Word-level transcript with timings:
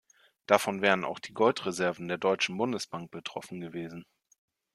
Davon 0.47 0.81
wären 0.81 1.05
auch 1.05 1.19
die 1.19 1.35
Goldreserven 1.35 2.07
der 2.07 2.17
Deutschen 2.17 2.57
Bundesbank 2.57 3.11
betroffen 3.11 3.61
gewesen. 3.61 4.03